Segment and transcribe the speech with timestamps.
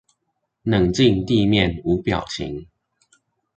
[0.63, 2.65] 冷靜地面無表情